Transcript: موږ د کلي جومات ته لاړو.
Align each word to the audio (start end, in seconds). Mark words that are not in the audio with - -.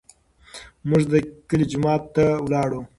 موږ 0.89 1.01
د 1.11 1.13
کلي 1.49 1.65
جومات 1.71 2.03
ته 2.15 2.25
لاړو. 2.51 2.81